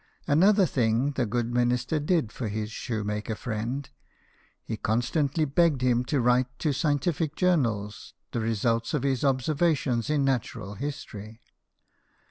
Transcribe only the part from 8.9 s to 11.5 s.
of his observa tions in natural history.